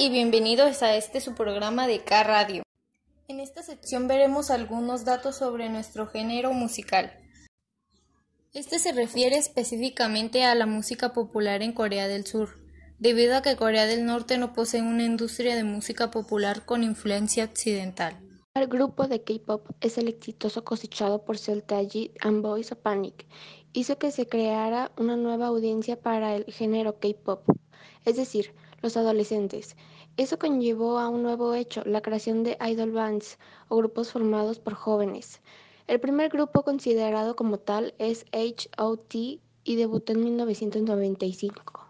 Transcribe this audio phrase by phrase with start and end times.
[0.00, 2.62] y bienvenidos a este su programa de K Radio.
[3.26, 7.12] En esta sección veremos algunos datos sobre nuestro género musical.
[8.54, 12.60] Este se refiere específicamente a la música popular en Corea del Sur,
[13.00, 17.44] debido a que Corea del Norte no posee una industria de música popular con influencia
[17.44, 18.20] occidental.
[18.54, 23.26] El grupo de K-pop es el exitoso cosechado por Seoul Taiji and Boys of Panic.
[23.72, 27.42] Hizo que se creara una nueva audiencia para el género K-pop,
[28.04, 29.76] es decir, los adolescentes.
[30.16, 34.74] Eso conllevó a un nuevo hecho, la creación de idol bands o grupos formados por
[34.74, 35.40] jóvenes.
[35.86, 39.40] El primer grupo considerado como tal es H.O.T.
[39.64, 41.88] y debutó en 1995.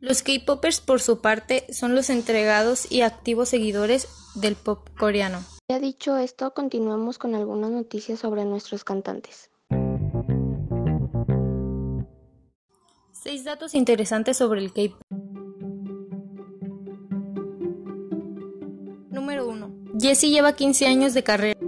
[0.00, 5.44] Los K-popers, por su parte, son los entregados y activos seguidores del pop coreano.
[5.68, 9.49] Ya dicho esto, continuamos con algunas noticias sobre nuestros cantantes.
[13.22, 15.02] Seis datos interesantes sobre el K-pop.
[19.10, 19.74] Número 1.
[20.00, 21.60] Jessie lleva 15 años de carrera.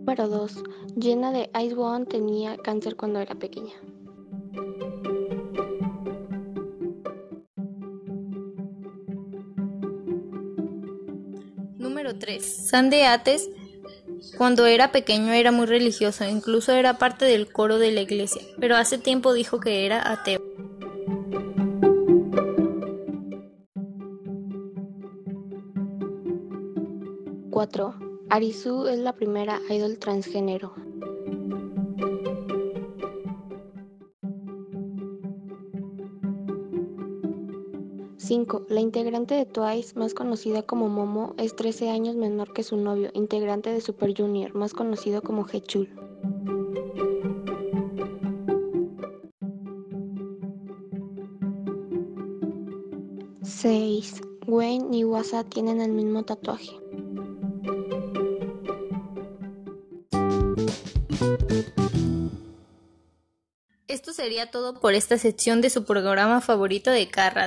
[0.00, 0.64] Número 2.
[1.00, 3.74] Jenna de Ice One tenía cáncer cuando era pequeña.
[11.78, 12.68] Número 3.
[12.68, 13.48] Sandy Ates,
[14.36, 18.76] cuando era pequeño era muy religioso, incluso era parte del coro de la iglesia, pero
[18.76, 20.42] hace tiempo dijo que era ateo.
[28.30, 30.87] Arisu es la primera idol transgénero.
[38.18, 38.66] 5.
[38.68, 43.10] La integrante de Twice, más conocida como Momo, es 13 años menor que su novio,
[43.14, 45.88] integrante de Super Junior, más conocido como Hechul.
[53.42, 54.20] Seis.
[54.46, 56.70] Wayne y Wasa tienen el mismo tatuaje.
[63.88, 67.36] Esto sería todo por esta sección de su programa favorito de Carra.